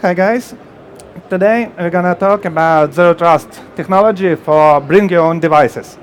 Hi 0.00 0.14
guys. 0.14 0.54
Today 1.28 1.72
we're 1.76 1.90
gonna 1.90 2.14
talk 2.14 2.44
about 2.44 2.94
zero 2.94 3.14
trust 3.14 3.60
technology 3.74 4.36
for 4.36 4.80
bring 4.80 5.08
your 5.08 5.22
own 5.22 5.40
devices. 5.40 5.98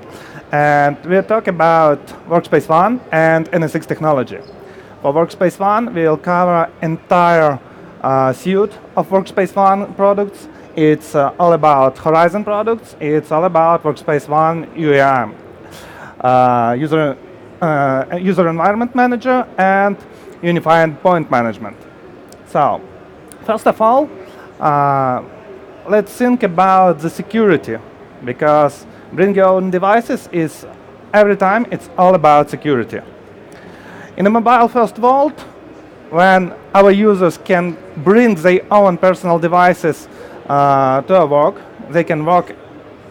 And 0.52 0.98
we'll 1.06 1.22
talk 1.22 1.46
about 1.46 2.06
Workspace 2.28 2.68
ONE 2.68 3.00
and 3.10 3.50
NSX 3.52 3.86
technology. 3.86 4.38
For 5.00 5.14
Workspace 5.14 5.58
ONE, 5.58 5.94
we'll 5.94 6.18
cover 6.18 6.70
entire 6.82 7.58
uh, 8.02 8.34
suite 8.34 8.78
of 8.98 9.08
Workspace 9.08 9.56
ONE 9.56 9.94
products. 9.94 10.46
It's 10.76 11.14
uh, 11.14 11.32
all 11.38 11.54
about 11.54 11.96
Horizon 11.96 12.44
products. 12.44 12.96
It's 13.00 13.32
all 13.32 13.44
about 13.44 13.82
Workspace 13.82 14.28
ONE 14.28 14.66
UEM, 14.76 15.34
uh, 16.20 16.76
user, 16.78 17.16
uh, 17.62 18.18
user 18.20 18.46
environment 18.46 18.94
manager, 18.94 19.48
and 19.56 19.96
unified 20.42 21.00
point 21.00 21.30
management. 21.30 21.78
So, 22.46 22.82
first 23.46 23.66
of 23.66 23.80
all, 23.80 24.10
uh, 24.60 25.22
let's 25.88 26.12
think 26.12 26.42
about 26.42 26.98
the 26.98 27.08
security 27.08 27.78
because 28.24 28.84
bring 29.12 29.34
your 29.34 29.46
own 29.46 29.70
devices 29.70 30.28
is 30.32 30.66
every 31.14 31.36
time 31.36 31.64
it's 31.70 31.88
all 31.96 32.14
about 32.14 32.50
security. 32.50 33.00
In 34.16 34.26
a 34.26 34.30
mobile 34.30 34.68
first 34.68 34.98
world, 34.98 35.40
when 36.10 36.52
our 36.74 36.90
users 36.90 37.38
can 37.38 37.76
bring 37.98 38.34
their 38.34 38.60
own 38.70 38.98
personal 38.98 39.38
devices 39.38 40.08
uh, 40.48 41.02
to 41.02 41.14
a 41.14 41.26
work, 41.26 41.54
they 41.90 42.04
can 42.04 42.24
work 42.24 42.54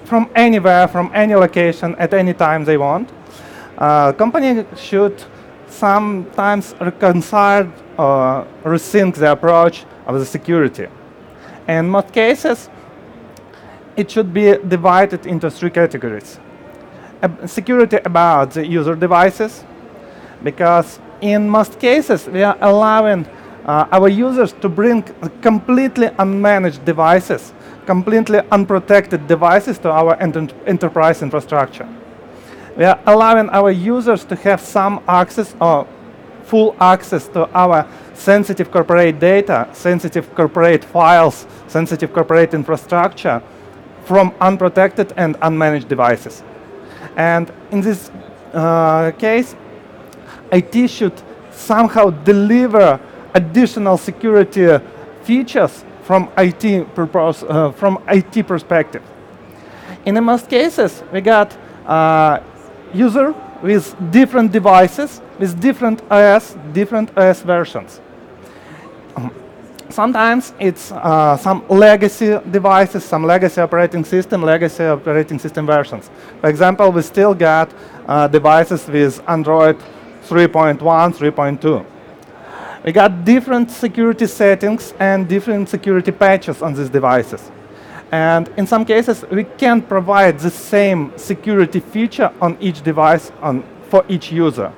from 0.03 0.29
anywhere, 0.35 0.87
from 0.87 1.11
any 1.13 1.35
location, 1.35 1.95
at 1.97 2.13
any 2.13 2.33
time 2.33 2.65
they 2.65 2.77
want. 2.77 3.09
Uh, 3.77 4.11
company 4.13 4.65
should 4.75 5.23
sometimes 5.67 6.75
reconcile 6.79 7.71
or 7.97 8.47
rethink 8.63 9.15
the 9.15 9.31
approach 9.31 9.85
of 10.05 10.19
the 10.19 10.25
security. 10.25 10.87
In 11.67 11.89
most 11.89 12.11
cases, 12.11 12.69
it 13.95 14.11
should 14.11 14.33
be 14.33 14.57
divided 14.67 15.25
into 15.25 15.49
three 15.49 15.69
categories. 15.69 16.39
Security 17.45 17.97
about 18.05 18.51
the 18.51 18.67
user 18.67 18.95
devices, 18.95 19.63
because 20.43 20.99
in 21.21 21.49
most 21.49 21.79
cases, 21.79 22.27
we 22.27 22.43
are 22.43 22.57
allowing 22.61 23.25
uh, 23.65 23.87
our 23.91 24.09
users 24.09 24.53
to 24.53 24.69
bring 24.69 25.01
completely 25.41 26.07
unmanaged 26.07 26.85
devices, 26.85 27.53
completely 27.85 28.41
unprotected 28.51 29.27
devices 29.27 29.79
to 29.79 29.89
our 29.89 30.15
enter 30.21 30.47
enterprise 30.67 31.23
infrastructure. 31.23 31.87
We 32.77 32.83
are 32.83 32.99
allowing 33.07 33.49
our 33.49 33.71
users 33.71 34.25
to 34.25 34.35
have 34.35 34.59
some 34.61 35.01
access 35.07 35.55
or 35.59 35.87
full 36.45 36.75
access 36.79 37.27
to 37.29 37.49
our 37.53 37.87
sensitive 38.13 38.71
corporate 38.71 39.19
data, 39.19 39.67
sensitive 39.73 40.33
corporate 40.35 40.83
files, 40.83 41.47
sensitive 41.67 42.13
corporate 42.13 42.53
infrastructure 42.53 43.41
from 44.05 44.33
unprotected 44.39 45.13
and 45.17 45.35
unmanaged 45.41 45.87
devices. 45.87 46.43
And 47.17 47.51
in 47.71 47.81
this 47.81 48.11
uh, 48.53 49.11
case, 49.17 49.55
IT 50.51 50.89
should 50.89 51.21
somehow 51.51 52.09
deliver 52.09 52.99
additional 53.33 53.97
security 53.97 54.77
features 55.23 55.83
from 56.03 56.29
IT, 56.37 56.93
purpose, 56.93 57.43
uh, 57.43 57.71
from 57.71 58.01
IT 58.07 58.47
perspective. 58.47 59.01
In 60.05 60.23
most 60.23 60.47
cases, 60.49 61.03
we 61.11 61.21
got 61.21 61.57
uh, 61.87 62.39
user 62.93 63.33
with 63.63 63.95
different 64.11 64.51
devices, 64.51 65.21
with 65.39 65.59
different 65.59 66.01
OS, 66.11 66.55
different 66.73 67.17
OS 67.17 67.41
versions. 67.41 68.01
Sometimes 69.89 70.53
it's 70.59 70.91
uh, 70.91 71.37
some 71.37 71.63
legacy 71.69 72.37
devices, 72.51 73.05
some 73.05 73.23
legacy 73.23 73.61
operating 73.61 74.03
system, 74.03 74.41
legacy 74.41 74.83
operating 74.83 75.39
system 75.39 75.65
versions. 75.65 76.09
For 76.41 76.49
example, 76.49 76.91
we 76.91 77.01
still 77.01 77.33
got 77.33 77.71
uh, 78.07 78.27
devices 78.27 78.87
with 78.87 79.21
Android 79.27 79.77
3.1, 80.23 80.79
3.2. 80.79 81.85
We 82.83 82.91
got 82.91 83.23
different 83.23 83.71
security 83.71 84.27
settings 84.27 84.93
and 84.99 85.27
different 85.27 85.69
security 85.69 86.11
patches 86.11 86.61
on 86.61 86.73
these 86.73 86.89
devices. 86.89 87.51
And 88.11 88.47
in 88.57 88.67
some 88.67 88.85
cases, 88.85 89.23
we 89.31 89.43
can 89.43 89.81
provide 89.81 90.39
the 90.39 90.51
same 90.51 91.11
security 91.17 91.79
feature 91.79 92.31
on 92.41 92.57
each 92.59 92.81
device 92.81 93.31
on, 93.41 93.63
for 93.89 94.03
each 94.07 94.31
user. 94.31 94.71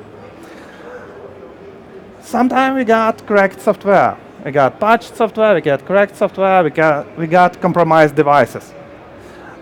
Sometimes 2.28 2.76
we 2.76 2.84
got 2.84 3.26
cracked 3.26 3.62
software. 3.62 4.18
We 4.44 4.52
got 4.52 4.82
patched 4.82 5.16
software, 5.16 5.56
we 5.56 5.62
got 5.62 5.86
cracked 5.86 6.18
software, 6.18 6.62
we 6.62 6.70
got, 6.72 7.18
we 7.18 7.26
got 7.26 7.62
compromised 7.62 8.16
devices. 8.18 8.74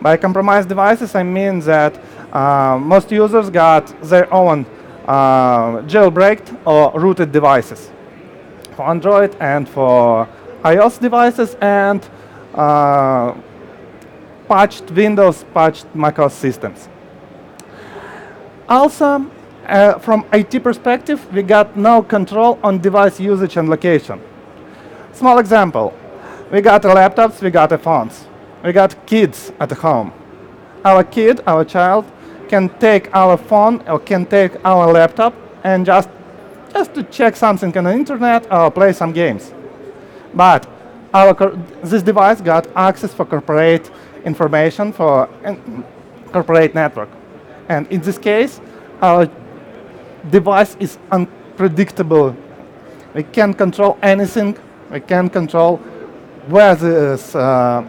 By 0.02 0.18
compromised 0.18 0.68
devices, 0.68 1.14
I 1.14 1.22
mean 1.22 1.60
that 1.60 1.94
uh, 2.34 2.80
most 2.82 3.12
users 3.12 3.52
got 3.52 3.86
their 4.02 4.34
own 4.34 4.66
uh, 5.06 5.84
jailbreaked 5.84 6.58
or 6.66 7.00
rooted 7.00 7.32
devices 7.32 7.92
for 8.76 8.90
Android 8.90 9.36
and 9.40 9.70
for 9.70 10.28
iOS 10.64 11.00
devices 11.00 11.56
and 11.62 12.10
uh, 12.56 13.36
patched 14.48 14.90
Windows, 14.90 15.46
patched 15.54 15.86
macOS 15.94 16.34
systems. 16.34 16.90
Also, 18.68 19.30
uh, 19.68 20.00
from 20.00 20.26
IT 20.32 20.64
perspective, 20.64 21.32
we 21.34 21.44
got 21.44 21.76
no 21.76 22.02
control 22.02 22.60
on 22.64 22.80
device 22.80 23.20
usage 23.20 23.58
and 23.58 23.70
location. 23.70 24.22
Small 25.14 25.40
example, 25.40 25.94
we 26.52 26.62
got 26.62 26.82
laptops, 26.84 27.42
we 27.42 27.50
got 27.50 27.80
phones, 27.82 28.28
we 28.64 28.72
got 28.72 29.06
kids 29.06 29.52
at 29.60 29.72
home. 29.72 30.12
Our 30.84 31.04
kid, 31.04 31.42
our 31.48 31.66
child, 31.66 32.06
can 32.48 32.70
take 32.80 33.14
our 33.16 33.38
phone 33.38 33.82
or 33.88 34.00
can 34.00 34.26
take 34.26 34.54
our 34.64 34.92
laptop 34.92 35.34
and 35.64 35.86
just, 35.86 36.10
just 36.72 36.94
to 36.94 37.04
check 37.04 37.36
something 37.36 37.76
on 37.78 37.86
the 37.86 37.94
internet 37.94 38.52
or 38.52 38.70
play 38.70 38.94
some 38.94 39.12
games. 39.12 39.54
But 40.34 40.68
our 41.14 41.34
this 41.82 42.04
device 42.04 42.42
got 42.42 42.68
access 42.76 43.14
for 43.14 43.26
corporate 43.26 43.90
information 44.26 44.92
for 44.92 45.30
corporate 46.32 46.76
network. 46.76 47.10
And 47.70 47.88
in 47.88 48.02
this 48.02 48.18
case, 48.18 48.60
our 49.02 49.30
device 50.30 50.76
is 50.80 50.98
unpredictable. 51.12 52.36
We 53.14 53.24
can't 53.24 53.58
control 53.58 53.98
anything. 54.02 54.58
We 54.92 55.00
can't 55.00 55.32
control 55.32 55.78
where 56.48 56.76
this, 56.76 57.36
uh, 57.36 57.86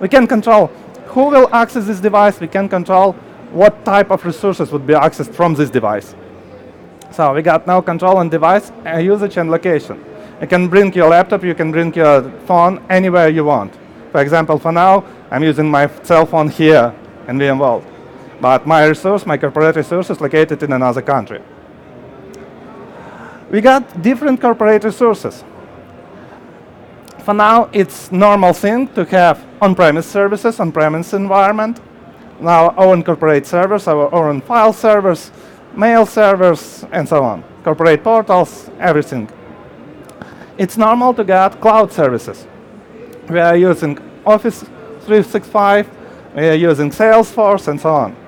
we 0.00 0.08
can't 0.08 0.28
control 0.28 0.68
who 1.06 1.28
will 1.28 1.48
access 1.54 1.86
this 1.86 2.00
device. 2.00 2.40
We 2.40 2.48
can't 2.48 2.70
control 2.70 3.12
what 3.52 3.84
type 3.84 4.10
of 4.10 4.24
resources 4.24 4.72
would 4.72 4.86
be 4.86 4.94
accessed 4.94 5.34
from 5.34 5.54
this 5.54 5.68
device. 5.68 6.14
So 7.10 7.34
we 7.34 7.42
got 7.42 7.66
now 7.66 7.82
control 7.82 8.16
on 8.16 8.30
device 8.30 8.72
uh, 8.86 8.96
usage 8.96 9.36
and 9.36 9.50
location. 9.50 10.02
You 10.40 10.46
can 10.46 10.68
bring 10.68 10.92
your 10.94 11.10
laptop, 11.10 11.44
you 11.44 11.54
can 11.54 11.70
bring 11.70 11.92
your 11.94 12.30
phone 12.46 12.82
anywhere 12.88 13.28
you 13.28 13.44
want. 13.44 13.74
For 14.10 14.20
example, 14.22 14.58
for 14.58 14.72
now, 14.72 15.04
I'm 15.30 15.42
using 15.42 15.70
my 15.70 15.90
cell 16.02 16.26
phone 16.26 16.48
here 16.48 16.94
in 17.28 17.38
VMworld. 17.38 17.91
But 18.42 18.66
my 18.66 18.86
resource, 18.86 19.24
my 19.24 19.38
corporate 19.38 19.76
resource 19.76 20.10
is 20.10 20.20
located 20.20 20.64
in 20.64 20.72
another 20.72 21.00
country. 21.00 21.40
We 23.52 23.60
got 23.60 24.02
different 24.02 24.40
corporate 24.40 24.82
resources. 24.82 25.44
For 27.20 27.34
now, 27.34 27.68
it's 27.72 28.10
normal 28.10 28.52
thing 28.52 28.88
to 28.94 29.04
have 29.04 29.46
on-premise 29.60 30.10
services, 30.10 30.58
on-premise 30.58 31.12
environment, 31.12 31.80
now 32.40 32.70
our 32.70 32.80
own 32.88 33.04
corporate 33.04 33.46
servers, 33.46 33.86
our 33.86 34.12
own 34.12 34.40
file 34.40 34.72
servers, 34.72 35.30
mail 35.76 36.04
servers, 36.04 36.84
and 36.90 37.08
so 37.08 37.22
on. 37.22 37.44
Corporate 37.62 38.02
portals, 38.02 38.68
everything. 38.80 39.30
It's 40.58 40.76
normal 40.76 41.14
to 41.14 41.22
get 41.22 41.60
cloud 41.60 41.92
services. 41.92 42.44
We 43.28 43.38
are 43.38 43.56
using 43.56 44.00
Office 44.26 44.64
365, 45.06 45.88
we 46.34 46.48
are 46.48 46.54
using 46.54 46.90
Salesforce, 46.90 47.68
and 47.68 47.80
so 47.80 47.90
on. 47.90 48.21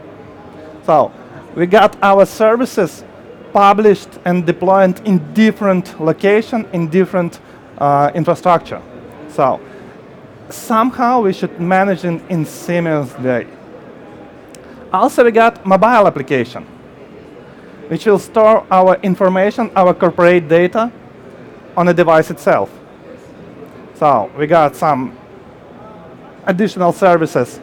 So 0.87 1.13
we 1.55 1.67
got 1.67 1.97
our 2.03 2.27
services 2.27 3.05
published 3.53 4.09
and 4.25 4.45
deployed 4.45 5.01
in 5.07 5.33
different 5.33 6.01
location, 6.01 6.67
in 6.73 6.89
different 6.89 7.41
uh, 7.79 8.11
infrastructure. 8.15 8.83
So 9.29 9.61
somehow 10.51 11.23
we 11.23 11.33
should 11.33 11.61
manage 11.61 12.05
it 12.05 12.23
in 12.29 12.45
seamless 12.45 13.17
way. 13.19 13.47
Also, 14.93 15.25
we 15.25 15.33
got 15.33 15.67
mobile 15.67 16.07
application, 16.07 16.65
which 17.89 18.07
will 18.07 18.19
store 18.19 18.65
our 18.71 18.97
information, 19.03 19.71
our 19.75 19.93
corporate 19.93 20.49
data, 20.49 20.93
on 21.77 21.87
the 21.87 21.95
device 21.95 22.31
itself. 22.31 22.71
So 23.95 24.31
we 24.39 24.47
got 24.47 24.77
some 24.77 25.17
additional 26.47 26.93
services 26.93 27.61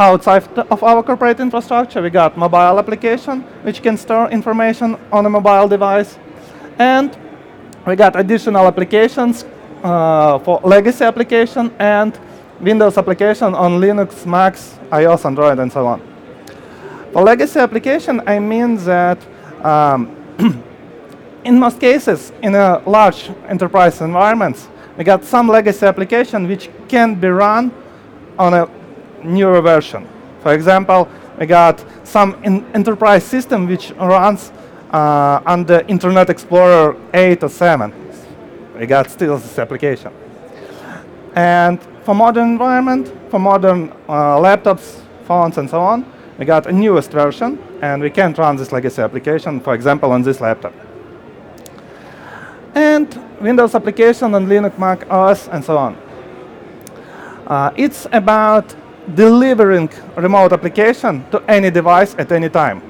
outside 0.00 0.42
of 0.70 0.82
our 0.82 1.02
corporate 1.02 1.40
infrastructure. 1.40 2.00
We 2.00 2.10
got 2.10 2.36
mobile 2.36 2.78
application, 2.78 3.42
which 3.62 3.82
can 3.82 3.96
store 3.96 4.30
information 4.30 4.96
on 5.12 5.26
a 5.26 5.30
mobile 5.30 5.68
device. 5.68 6.18
And 6.78 7.16
we 7.86 7.96
got 7.96 8.16
additional 8.18 8.66
applications 8.66 9.44
uh, 9.82 10.38
for 10.38 10.60
legacy 10.64 11.04
application 11.04 11.72
and 11.78 12.18
Windows 12.60 12.96
application 12.96 13.54
on 13.54 13.80
Linux, 13.80 14.24
Macs, 14.26 14.78
iOS, 14.90 15.24
Android, 15.24 15.58
and 15.58 15.72
so 15.72 15.86
on. 15.86 16.00
For 17.12 17.22
legacy 17.22 17.58
application, 17.58 18.22
I 18.26 18.38
mean 18.38 18.76
that 18.84 19.18
um, 19.62 20.16
in 21.44 21.58
most 21.58 21.78
cases, 21.78 22.32
in 22.42 22.54
a 22.54 22.82
large 22.86 23.30
enterprise 23.48 24.00
environments, 24.00 24.68
we 24.96 25.04
got 25.04 25.24
some 25.24 25.48
legacy 25.48 25.86
application 25.86 26.48
which 26.48 26.70
can 26.88 27.14
be 27.14 27.28
run 27.28 27.72
on 28.38 28.54
a 28.54 28.79
newer 29.24 29.60
version. 29.60 30.06
For 30.42 30.52
example, 30.54 31.08
we 31.38 31.46
got 31.46 31.84
some 32.04 32.36
enterprise 32.74 33.24
system 33.24 33.66
which 33.66 33.92
runs 33.92 34.52
uh, 34.90 35.40
under 35.46 35.84
Internet 35.88 36.30
Explorer 36.30 36.96
8 37.14 37.44
or 37.44 37.48
7. 37.48 37.92
We 38.78 38.86
got 38.86 39.10
still 39.10 39.38
this 39.38 39.58
application. 39.58 40.12
And 41.34 41.80
for 42.02 42.14
modern 42.14 42.50
environment, 42.52 43.12
for 43.30 43.38
modern 43.38 43.90
uh, 44.08 44.38
laptops, 44.38 45.00
phones, 45.24 45.58
and 45.58 45.68
so 45.68 45.80
on, 45.80 46.04
we 46.38 46.44
got 46.44 46.66
a 46.66 46.72
newest 46.72 47.10
version, 47.10 47.58
and 47.82 48.02
we 48.02 48.10
can't 48.10 48.36
run 48.38 48.56
this 48.56 48.72
legacy 48.72 49.02
application, 49.02 49.60
for 49.60 49.74
example, 49.74 50.10
on 50.12 50.22
this 50.22 50.40
laptop. 50.40 50.72
And 52.74 53.08
Windows 53.40 53.74
application 53.74 54.34
on 54.34 54.46
Linux, 54.46 54.78
Mac 54.78 55.08
OS, 55.10 55.48
and 55.48 55.64
so 55.64 55.76
on. 55.76 55.96
Uh, 57.46 57.72
it's 57.76 58.06
about 58.12 58.74
delivering 59.14 59.90
remote 60.16 60.52
application 60.52 61.24
to 61.30 61.42
any 61.48 61.70
device 61.70 62.14
at 62.18 62.32
any 62.32 62.48
time. 62.48 62.82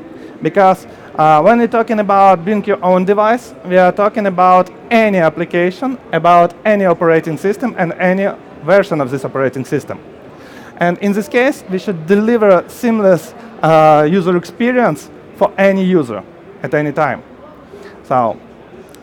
Because 0.42 0.86
uh, 1.16 1.40
when 1.42 1.58
we're 1.58 1.68
talking 1.68 2.00
about 2.00 2.44
bring 2.44 2.64
your 2.64 2.82
own 2.84 3.04
device, 3.04 3.54
we 3.66 3.76
are 3.76 3.92
talking 3.92 4.26
about 4.26 4.70
any 4.90 5.18
application, 5.18 5.98
about 6.12 6.54
any 6.64 6.86
operating 6.86 7.36
system, 7.36 7.74
and 7.78 7.92
any 7.94 8.28
version 8.64 9.00
of 9.00 9.10
this 9.10 9.24
operating 9.24 9.64
system. 9.64 9.98
And 10.78 10.96
in 10.98 11.12
this 11.12 11.28
case, 11.28 11.62
we 11.68 11.78
should 11.78 12.06
deliver 12.06 12.64
seamless 12.68 13.34
uh, 13.62 14.08
user 14.10 14.36
experience 14.36 15.10
for 15.36 15.52
any 15.58 15.84
user 15.84 16.22
at 16.62 16.72
any 16.74 16.92
time. 16.92 17.22
So 18.04 18.38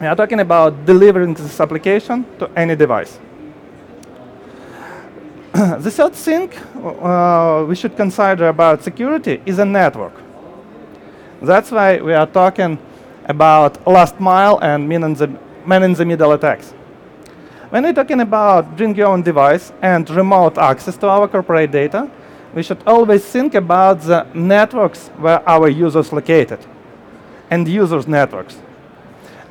we 0.02 0.08
are 0.08 0.16
talking 0.16 0.40
about 0.40 0.86
delivering 0.86 1.36
this 1.36 1.60
application 1.60 2.26
to 2.40 2.50
any 2.56 2.76
device. 2.76 3.20
the 5.80 5.90
third 5.90 6.14
thing 6.14 6.52
uh, 7.02 7.66
we 7.68 7.76
should 7.76 7.98
consider 7.98 8.48
about 8.48 8.84
security 8.84 9.42
is 9.44 9.58
a 9.58 9.66
network. 9.66 10.14
That's 11.42 11.72
why 11.72 12.00
we 12.00 12.14
are 12.14 12.28
talking 12.28 12.78
about 13.26 13.88
last 13.88 14.20
mile 14.20 14.60
and 14.62 14.88
man 14.88 15.04
in 15.04 15.16
the, 15.16 15.28
man 15.66 15.82
in 15.82 15.94
the 15.94 16.06
middle 16.06 16.32
attacks. 16.34 16.74
When 17.72 17.82
we're 17.82 17.94
talking 17.94 18.22
about 18.22 18.78
bring 18.78 18.94
your 18.96 19.08
own 19.08 19.24
device 19.24 19.74
and 19.82 20.08
remote 20.12 20.60
access 20.60 20.96
to 20.98 21.10
our 21.10 21.28
corporate 21.28 21.72
data, 21.72 22.08
we 22.54 22.62
should 22.62 22.84
always 22.86 23.26
think 23.26 23.56
about 23.56 24.02
the 24.02 24.28
networks 24.36 25.08
where 25.18 25.42
our 25.50 25.70
users 25.70 26.14
located 26.14 26.60
and 27.50 27.68
users' 27.68 28.08
networks. 28.08 28.60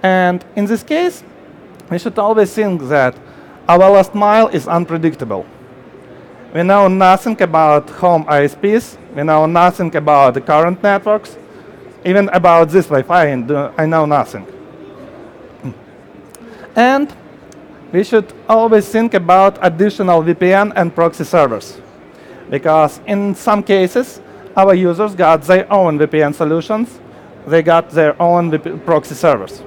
And 0.05 0.45
in 0.55 0.67
this 0.67 0.85
case, 0.85 1.25
we 1.91 1.99
should 1.99 2.17
always 2.17 2.55
think 2.55 2.83
that 2.83 3.17
our 3.69 3.91
last 3.91 4.15
mile 4.15 4.47
is 4.47 4.69
unpredictable. 4.69 5.45
We 6.57 6.63
know 6.63 6.89
nothing 6.89 7.43
about 7.43 7.91
home 7.91 8.25
ISPs. 8.25 8.97
We 9.15 9.23
know 9.25 9.45
nothing 9.45 9.95
about 9.95 10.33
the 10.33 10.41
current 10.41 10.83
networks. 10.83 11.37
Even 12.03 12.31
about 12.31 12.71
this 12.71 12.87
Wi-Fi, 12.87 13.73
I 13.77 13.85
know 13.85 14.07
nothing. 14.07 14.47
And 16.75 17.15
we 17.93 18.03
should 18.03 18.33
always 18.49 18.89
think 18.89 19.13
about 19.13 19.59
additional 19.61 20.23
VPN 20.23 20.73
and 20.77 20.95
proxy 20.95 21.25
servers. 21.25 21.79
Because 22.49 23.01
in 23.07 23.35
some 23.35 23.63
cases, 23.63 24.23
our 24.57 24.73
users 24.73 25.15
got 25.15 25.43
their 25.43 25.71
own 25.71 25.99
VPN 25.99 26.35
solutions. 26.35 26.89
They 27.47 27.61
got 27.63 27.91
their 27.91 28.15
own 28.23 28.51
VP 28.51 28.79
proxy 28.87 29.15
servers. 29.15 29.63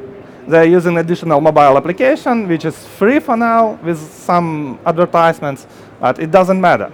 They're 0.48 0.66
using 0.66 0.98
additional 0.98 1.40
mobile 1.40 1.78
application, 1.78 2.48
which 2.48 2.66
is 2.66 2.88
free 2.98 3.20
for 3.20 3.38
now 3.38 3.78
with 3.84 4.00
some 4.00 4.80
advertisements 4.84 5.68
but 6.00 6.20
it 6.20 6.32
doesn't 6.32 6.60
matter. 6.60 6.92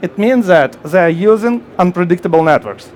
It 0.00 0.16
means 0.18 0.46
that 0.46 0.82
they 0.84 1.00
are 1.00 1.08
using 1.10 1.64
unpredictable 1.78 2.42
networks 2.42 2.90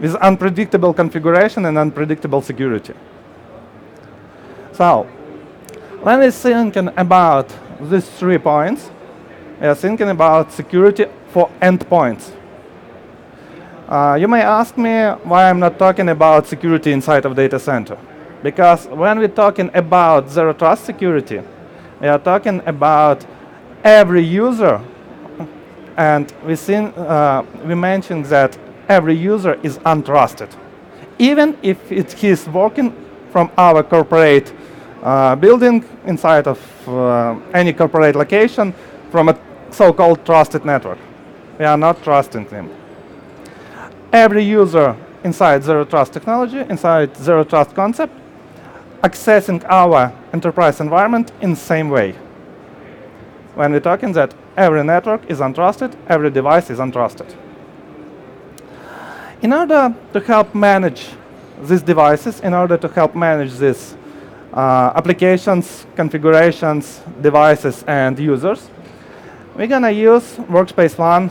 with 0.00 0.14
unpredictable 0.16 0.92
configuration 0.92 1.64
and 1.66 1.78
unpredictable 1.78 2.42
security. 2.42 2.94
So, 4.72 5.04
when 6.02 6.18
we're 6.18 6.30
thinking 6.30 6.90
about 6.96 7.52
these 7.80 8.08
three 8.18 8.38
points, 8.38 8.90
we 9.60 9.66
are 9.66 9.74
thinking 9.74 10.10
about 10.10 10.52
security 10.52 11.06
for 11.28 11.50
endpoints. 11.62 12.32
Uh, 13.88 14.16
you 14.20 14.28
may 14.28 14.42
ask 14.42 14.76
me 14.76 15.06
why 15.24 15.48
I'm 15.48 15.60
not 15.60 15.78
talking 15.78 16.08
about 16.08 16.46
security 16.46 16.92
inside 16.92 17.24
of 17.24 17.36
data 17.36 17.58
center. 17.58 17.96
Because 18.42 18.86
when 18.88 19.18
we're 19.18 19.28
talking 19.28 19.70
about 19.72 20.28
zero 20.28 20.52
trust 20.52 20.84
security, 20.84 21.40
we 22.00 22.08
are 22.08 22.18
talking 22.18 22.60
about 22.66 23.24
every 23.86 24.20
user, 24.20 24.82
and 25.96 26.32
we, 26.44 26.56
seen, 26.56 26.86
uh, 26.96 27.44
we 27.64 27.74
mentioned 27.74 28.24
that 28.26 28.58
every 28.88 29.14
user 29.14 29.54
is 29.62 29.78
untrusted. 29.78 30.50
Even 31.20 31.56
if 31.62 31.92
it, 31.92 32.12
he's 32.12 32.48
working 32.48 32.92
from 33.30 33.48
our 33.56 33.84
corporate 33.84 34.52
uh, 35.02 35.36
building 35.36 35.84
inside 36.04 36.48
of 36.48 36.58
uh, 36.88 37.38
any 37.54 37.72
corporate 37.72 38.16
location 38.16 38.74
from 39.12 39.28
a 39.28 39.38
so-called 39.70 40.26
trusted 40.26 40.64
network. 40.64 40.98
We 41.58 41.64
are 41.64 41.78
not 41.78 42.02
trusting 42.02 42.46
him. 42.46 42.68
Every 44.12 44.42
user 44.42 44.96
inside 45.22 45.62
Zero 45.62 45.84
Trust 45.84 46.12
technology, 46.12 46.58
inside 46.58 47.16
Zero 47.16 47.44
Trust 47.44 47.74
concept, 47.74 48.12
accessing 49.02 49.64
our 49.68 50.12
enterprise 50.32 50.80
environment 50.80 51.30
in 51.40 51.50
the 51.50 51.56
same 51.56 51.88
way 51.88 52.16
when 53.56 53.72
we're 53.72 53.80
talking 53.80 54.12
that 54.12 54.34
every 54.56 54.84
network 54.84 55.30
is 55.30 55.40
untrusted, 55.40 55.96
every 56.08 56.30
device 56.30 56.68
is 56.68 56.78
untrusted. 56.78 57.34
In 59.40 59.52
order 59.52 59.94
to 60.12 60.20
help 60.20 60.54
manage 60.54 61.06
these 61.62 61.80
devices, 61.80 62.40
in 62.40 62.52
order 62.52 62.76
to 62.76 62.88
help 62.88 63.14
manage 63.14 63.54
these 63.56 63.96
uh, 64.52 64.92
applications, 64.94 65.86
configurations, 65.96 67.00
devices, 67.22 67.82
and 67.86 68.18
users, 68.18 68.68
we're 69.54 69.66
going 69.66 69.82
to 69.82 69.92
use 69.92 70.36
Workspace 70.50 70.98
ONE 70.98 71.30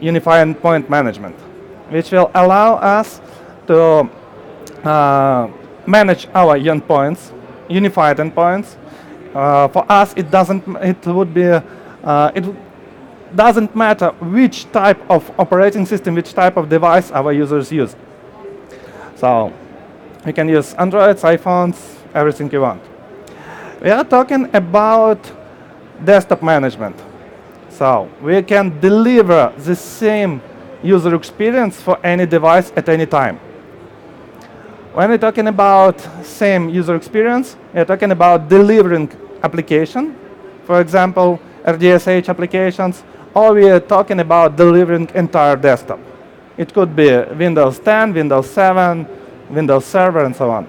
Unified 0.00 0.46
Endpoint 0.46 0.88
Management, 0.88 1.34
which 1.90 2.12
will 2.12 2.30
allow 2.36 2.74
us 2.76 3.20
to 3.66 4.08
uh, 4.84 5.48
manage 5.86 6.28
our 6.34 6.56
endpoints, 6.56 7.32
unified 7.68 8.18
endpoints, 8.18 8.76
for 9.68 9.84
us, 9.90 10.14
it 10.16 10.30
doesn't. 10.30 10.64
It 10.76 11.06
would 11.06 11.34
be. 11.34 11.44
Uh, 11.44 12.30
it 12.34 12.44
doesn't 13.34 13.74
matter 13.74 14.10
which 14.20 14.70
type 14.72 14.98
of 15.10 15.28
operating 15.38 15.84
system, 15.84 16.14
which 16.14 16.32
type 16.32 16.56
of 16.56 16.68
device 16.68 17.10
our 17.10 17.32
users 17.32 17.72
use. 17.72 17.96
So 19.16 19.52
you 20.24 20.32
can 20.32 20.48
use 20.48 20.74
Androids, 20.74 21.22
iPhones, 21.22 21.76
everything 22.14 22.50
you 22.52 22.60
want. 22.60 22.82
We 23.82 23.90
are 23.90 24.04
talking 24.04 24.48
about 24.54 25.18
desktop 26.04 26.42
management. 26.42 26.96
So 27.68 28.08
we 28.22 28.42
can 28.42 28.80
deliver 28.80 29.52
the 29.58 29.76
same 29.76 30.40
user 30.82 31.14
experience 31.14 31.80
for 31.80 31.98
any 32.04 32.26
device 32.26 32.72
at 32.76 32.88
any 32.88 33.06
time. 33.06 33.38
When 34.94 35.10
we're 35.10 35.18
talking 35.18 35.48
about 35.48 36.00
same 36.24 36.70
user 36.70 36.94
experience, 36.94 37.56
we're 37.74 37.84
talking 37.84 38.12
about 38.12 38.48
delivering 38.48 39.08
application, 39.42 40.16
for 40.64 40.80
example, 40.80 41.40
RDSH 41.64 42.28
applications, 42.28 43.02
or 43.34 43.52
we 43.52 43.68
are 43.68 43.80
talking 43.80 44.20
about 44.20 44.56
delivering 44.56 45.10
entire 45.14 45.56
desktop. 45.56 45.98
It 46.56 46.72
could 46.72 46.96
be 46.96 47.10
Windows 47.36 47.78
10, 47.78 48.14
Windows 48.14 48.48
7, 48.50 49.06
Windows 49.50 49.84
Server, 49.84 50.24
and 50.24 50.34
so 50.34 50.50
on. 50.50 50.66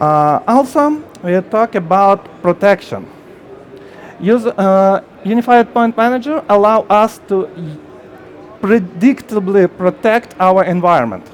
Uh, 0.00 0.40
also, 0.46 1.02
we 1.22 1.40
talk 1.50 1.74
about 1.74 2.24
protection. 2.42 3.06
Use, 4.20 4.46
uh, 4.46 5.02
Unified 5.24 5.72
Point 5.72 5.96
Manager 5.96 6.44
allow 6.48 6.82
us 6.82 7.18
to 7.28 7.48
predictably 8.60 9.68
protect 9.76 10.34
our 10.38 10.64
environment. 10.64 11.24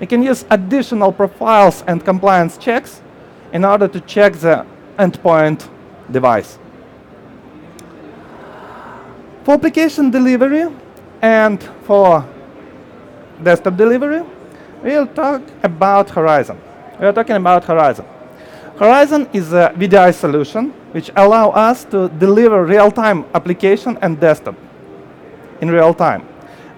We 0.00 0.06
can 0.06 0.22
use 0.22 0.44
additional 0.50 1.12
profiles 1.12 1.82
and 1.86 2.04
compliance 2.04 2.58
checks 2.58 3.00
in 3.52 3.64
order 3.64 3.88
to 3.88 4.00
check 4.00 4.34
the 4.34 4.66
endpoint 4.98 5.68
device. 6.10 6.58
For 9.44 9.54
application 9.54 10.10
delivery 10.10 10.66
and 11.22 11.62
for 11.84 12.24
desktop 13.42 13.76
delivery, 13.76 14.22
we'll 14.82 15.06
talk 15.06 15.42
about 15.62 16.10
Horizon. 16.10 16.58
We 17.00 17.06
are 17.06 17.12
talking 17.12 17.36
about 17.36 17.64
Horizon. 17.64 18.04
Horizon 18.78 19.28
is 19.32 19.52
a 19.52 19.72
VDI 19.76 20.14
solution 20.14 20.70
which 20.92 21.10
allow 21.16 21.50
us 21.50 21.84
to 21.84 22.08
deliver 22.18 22.64
real-time 22.64 23.24
application 23.34 23.98
and 24.02 24.20
desktop 24.20 24.54
in 25.60 25.70
real 25.70 25.92
time 25.94 26.26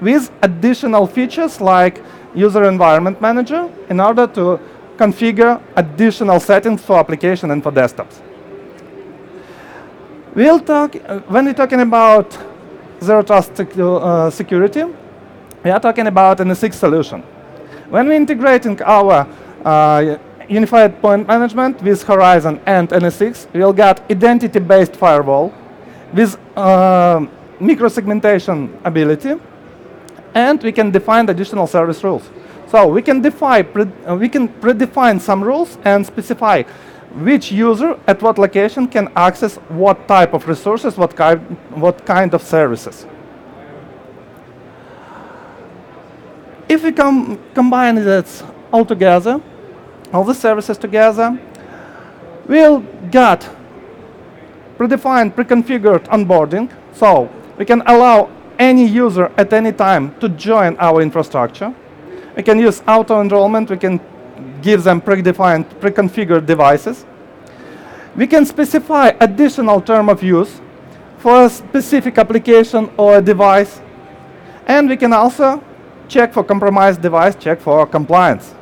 with 0.01 0.31
additional 0.43 1.07
features 1.07 1.61
like 1.61 2.03
user 2.35 2.65
environment 2.65 3.21
manager 3.21 3.71
in 3.89 4.01
order 4.01 4.27
to 4.27 4.59
configure 5.01 5.61
additional 5.77 6.39
settings 6.39 6.83
for 6.83 6.99
application 6.99 7.51
and 7.51 7.63
for 7.63 7.73
desktops. 7.73 8.21
We'll 10.35 10.61
talk, 10.61 10.95
uh, 10.95 11.21
when 11.33 11.47
we're 11.47 11.55
talking 11.55 11.81
about 11.81 12.39
zero 13.03 13.23
trust 13.23 13.55
secu- 13.55 14.01
uh, 14.03 14.31
security, 14.31 14.85
we 15.65 15.71
are 15.71 15.81
talking 15.81 16.07
about 16.07 16.41
an 16.41 16.49
NSX 16.49 16.75
solution. 16.75 17.23
When 17.89 18.07
we're 18.09 18.21
integrating 18.25 18.81
our 18.83 19.27
uh, 19.65 20.19
unified 20.49 21.01
point 21.01 21.27
management 21.27 21.83
with 21.83 22.03
Horizon 22.03 22.61
and 22.67 22.89
NSX, 22.91 23.47
we'll 23.55 23.73
get 23.73 24.01
identity-based 24.11 24.97
firewall 24.97 25.53
with 26.13 26.39
uh, 26.57 27.27
micro-segmentation 27.59 28.79
ability, 28.85 29.35
and 30.35 30.63
we 30.63 30.73
can 30.73 30.91
define 30.91 31.29
additional 31.29 31.67
service 31.67 32.05
rules. 32.05 32.29
So 32.71 32.87
we 32.87 33.03
can 33.03 33.21
define, 33.21 33.67
uh, 34.07 34.15
we 34.15 34.29
can 34.29 34.49
predefine 34.49 35.21
some 35.21 35.43
rules 35.43 35.77
and 35.85 36.07
specify 36.07 36.63
which 37.15 37.51
user 37.51 37.99
at 38.07 38.23
what 38.23 38.39
location 38.39 38.87
can 38.87 39.11
access 39.17 39.57
what 39.69 40.07
type 40.07 40.33
of 40.33 40.47
resources, 40.47 40.97
what, 40.97 41.17
ki- 41.17 41.43
what 41.75 42.07
kind 42.07 42.33
of 42.33 42.43
services. 42.43 43.07
If 46.69 46.85
we 46.85 46.93
com- 46.93 47.41
combine 47.55 47.97
that 47.97 48.29
all 48.73 48.85
together, 48.85 49.41
all 50.13 50.23
the 50.23 50.35
services 50.35 50.79
together, 50.79 51.37
we'll 52.47 52.85
get 53.11 53.49
predefined, 54.79 55.35
pre-configured 55.35 56.05
onboarding. 56.07 56.71
So 56.95 57.29
we 57.59 57.65
can 57.65 57.83
allow 57.87 58.31
any 58.61 58.87
user 58.87 59.33
at 59.37 59.53
any 59.53 59.73
time 59.73 60.15
to 60.21 60.29
join 60.29 60.77
our 60.79 61.03
infrastructure. 61.03 61.75
We 62.41 62.45
can 62.45 62.59
use 62.59 62.83
auto 62.89 63.21
enrollment. 63.21 63.69
We 63.69 63.77
can 63.77 64.01
give 64.63 64.83
them 64.83 65.03
predefined, 65.03 65.79
pre-configured 65.79 66.47
devices. 66.47 67.05
We 68.17 68.27
can 68.27 68.47
specify 68.47 69.13
additional 69.21 69.83
term 69.83 70.09
of 70.09 70.23
use 70.23 70.59
for 71.19 71.45
a 71.45 71.51
specific 71.51 72.17
application 72.17 72.91
or 72.97 73.19
a 73.19 73.21
device. 73.21 73.83
And 74.67 74.89
we 74.89 74.97
can 74.97 75.13
also 75.13 75.63
check 76.09 76.33
for 76.33 76.43
compromised 76.43 77.03
device, 77.03 77.37
check 77.37 77.61
for 77.61 77.87
compliance. 77.87 78.55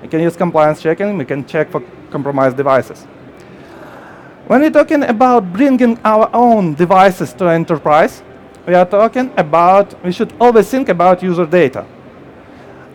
We 0.00 0.08
can 0.08 0.22
use 0.22 0.34
compliance 0.34 0.80
checking, 0.80 1.18
we 1.18 1.26
can 1.26 1.44
check 1.44 1.70
for 1.70 1.82
compromised 2.10 2.56
devices. 2.56 3.04
When 4.46 4.62
we're 4.62 4.70
talking 4.70 5.02
about 5.02 5.52
bringing 5.52 5.98
our 6.02 6.30
own 6.32 6.72
devices 6.72 7.34
to 7.34 7.44
enterprise, 7.50 8.22
we 8.66 8.72
are 8.72 8.86
talking 8.86 9.30
about, 9.36 10.02
we 10.02 10.12
should 10.12 10.32
always 10.40 10.70
think 10.70 10.88
about 10.88 11.22
user 11.22 11.44
data. 11.44 11.84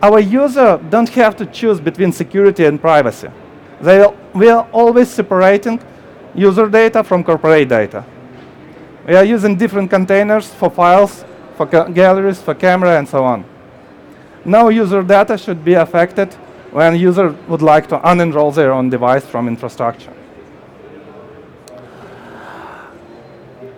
Our 0.00 0.20
user 0.20 0.80
don't 0.90 1.08
have 1.10 1.36
to 1.36 1.46
choose 1.46 1.80
between 1.80 2.12
security 2.12 2.64
and 2.66 2.80
privacy. 2.80 3.28
They, 3.80 4.06
we 4.32 4.48
are 4.48 4.68
always 4.72 5.08
separating 5.08 5.80
user 6.34 6.68
data 6.68 7.02
from 7.02 7.24
corporate 7.24 7.68
data. 7.68 8.04
We 9.06 9.16
are 9.16 9.24
using 9.24 9.56
different 9.56 9.90
containers 9.90 10.48
for 10.48 10.70
files, 10.70 11.24
for 11.56 11.66
galleries, 11.66 12.40
for 12.40 12.54
camera, 12.54 12.98
and 12.98 13.08
so 13.08 13.24
on. 13.24 13.44
No 14.44 14.68
user 14.68 15.02
data 15.02 15.36
should 15.36 15.64
be 15.64 15.74
affected 15.74 16.32
when 16.70 16.96
user 16.96 17.34
would 17.48 17.62
like 17.62 17.88
to 17.88 17.98
unenroll 17.98 18.54
their 18.54 18.72
own 18.72 18.90
device 18.90 19.24
from 19.26 19.48
infrastructure. 19.48 20.12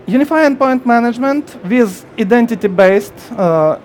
Unify 0.06 0.44
endpoint 0.48 0.84
management 0.84 1.56
with 1.64 2.04
identity-based 2.18 3.32
uh, 3.32 3.78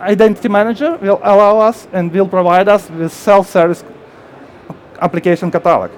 identity 0.00 0.48
manager 0.48 0.96
will 0.96 1.20
allow 1.22 1.58
us 1.58 1.86
and 1.92 2.12
will 2.12 2.28
provide 2.28 2.68
us 2.68 2.90
with 2.90 3.12
self-service 3.12 3.84
application 5.00 5.50
catalog. 5.50 5.90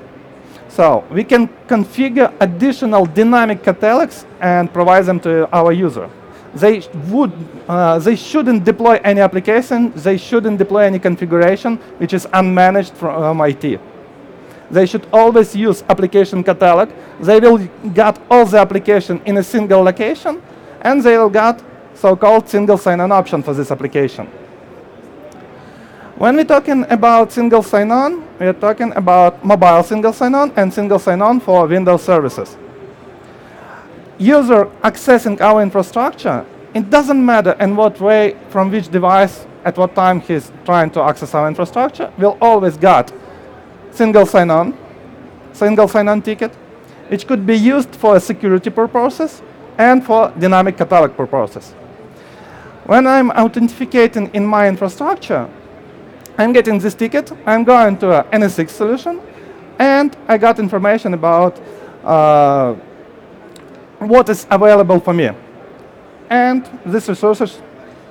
So 0.68 1.04
we 1.10 1.24
can 1.24 1.48
configure 1.66 2.32
additional 2.40 3.06
dynamic 3.06 3.62
catalogs 3.62 4.26
and 4.40 4.72
provide 4.72 5.06
them 5.06 5.18
to 5.20 5.48
our 5.52 5.72
user. 5.72 6.08
They 6.54 6.82
would, 7.08 7.32
uh, 7.68 7.98
they 7.98 8.16
shouldn't 8.16 8.64
deploy 8.64 9.00
any 9.04 9.20
application. 9.20 9.92
They 9.94 10.16
shouldn't 10.16 10.58
deploy 10.58 10.84
any 10.84 10.98
configuration 10.98 11.76
which 11.98 12.12
is 12.12 12.26
unmanaged 12.26 12.92
from 12.92 13.40
IT. 13.40 13.80
They 14.70 14.86
should 14.86 15.06
always 15.12 15.56
use 15.56 15.82
application 15.88 16.44
catalog. 16.44 16.90
They 17.20 17.40
will 17.40 17.58
get 17.94 18.20
all 18.30 18.44
the 18.44 18.58
application 18.58 19.20
in 19.24 19.38
a 19.38 19.42
single 19.42 19.82
location, 19.82 20.42
and 20.82 21.02
they 21.02 21.16
will 21.16 21.30
get 21.30 21.62
so-called 22.00 22.48
single 22.48 22.78
sign-on 22.78 23.10
option 23.10 23.42
for 23.42 23.52
this 23.54 23.70
application. 23.70 24.26
When 26.16 26.36
we're 26.36 26.44
talking 26.44 26.84
about 26.90 27.32
single 27.32 27.62
sign-on, 27.62 28.24
we're 28.38 28.52
talking 28.52 28.92
about 28.92 29.44
mobile 29.44 29.82
single 29.82 30.12
sign-on 30.12 30.52
and 30.56 30.72
single 30.72 30.98
sign-on 30.98 31.40
for 31.40 31.66
Windows 31.66 32.02
services. 32.02 32.56
User 34.18 34.66
accessing 34.82 35.40
our 35.40 35.62
infrastructure, 35.62 36.44
it 36.74 36.90
doesn't 36.90 37.24
matter 37.24 37.56
in 37.60 37.76
what 37.76 38.00
way, 38.00 38.36
from 38.48 38.70
which 38.70 38.88
device, 38.88 39.46
at 39.64 39.76
what 39.76 39.94
time 39.94 40.20
he's 40.20 40.52
trying 40.64 40.90
to 40.90 41.02
access 41.02 41.34
our 41.34 41.48
infrastructure, 41.48 42.12
will 42.18 42.38
always 42.40 42.76
get 42.76 43.12
single 43.90 44.26
sign-on, 44.26 44.76
single 45.52 45.88
sign-on 45.88 46.22
ticket, 46.22 46.54
which 47.08 47.26
could 47.26 47.44
be 47.44 47.56
used 47.56 47.94
for 47.94 48.18
security 48.20 48.70
purposes 48.70 49.42
and 49.78 50.04
for 50.04 50.32
dynamic 50.38 50.76
catalog 50.76 51.16
purposes. 51.16 51.74
When 52.88 53.06
I'm 53.06 53.30
authenticating 53.32 54.30
in 54.32 54.46
my 54.46 54.66
infrastructure, 54.66 55.46
I'm 56.38 56.54
getting 56.54 56.78
this 56.78 56.94
ticket, 56.94 57.30
I'm 57.44 57.62
going 57.62 57.98
to 57.98 58.20
an 58.20 58.40
NSX 58.40 58.70
solution, 58.70 59.20
and 59.78 60.16
I 60.26 60.38
got 60.38 60.58
information 60.58 61.12
about 61.12 61.60
uh, 62.02 62.72
what 63.98 64.30
is 64.30 64.46
available 64.50 65.00
for 65.00 65.12
me. 65.12 65.28
And 66.30 66.66
these 66.86 67.06
resources 67.10 67.60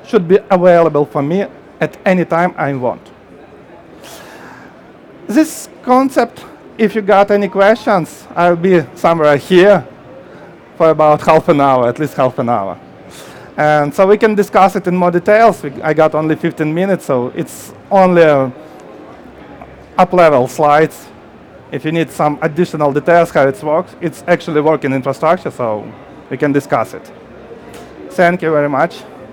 should 0.06 0.28
be 0.28 0.38
available 0.48 1.06
for 1.06 1.24
me 1.24 1.48
at 1.82 1.98
any 2.06 2.24
time 2.24 2.54
I 2.56 2.76
want. 2.76 3.02
This 5.26 5.70
concept, 5.82 6.46
if 6.78 6.94
you 6.94 7.02
got 7.02 7.32
any 7.32 7.48
questions, 7.48 8.28
I'll 8.36 8.56
be 8.56 8.84
somewhere 8.94 9.38
here 9.38 9.88
for 10.78 10.92
about 10.92 11.22
half 11.22 11.50
an 11.50 11.62
hour, 11.62 11.90
at 11.90 11.98
least 11.98 12.14
half 12.14 12.38
an 12.38 12.50
hour. 12.50 12.80
And 13.58 13.94
so 13.94 14.06
we 14.06 14.18
can 14.18 14.36
discuss 14.36 14.76
it 14.76 14.86
in 14.86 14.96
more 14.96 15.10
details. 15.10 15.64
We, 15.64 15.72
I 15.82 15.94
got 15.94 16.14
only 16.14 16.36
15 16.36 16.72
minutes, 16.72 17.06
so 17.06 17.30
it's 17.36 17.74
only 17.90 18.24
up-level 19.98 20.48
slides. 20.48 21.08
If 21.72 21.84
you 21.84 21.92
need 21.92 22.12
some 22.12 22.38
additional 22.44 22.94
details 22.94 23.32
how 23.32 23.48
it 23.48 23.62
works, 23.64 23.96
it's 24.00 24.24
actually 24.28 24.62
working 24.62 24.94
infrastructure, 24.94 25.50
so 25.50 25.92
we 26.30 26.38
can 26.38 26.52
discuss 26.52 26.94
it. 26.94 27.12
Thank 28.12 28.44
you 28.44 28.52
very 28.52 28.70
much. 28.70 29.04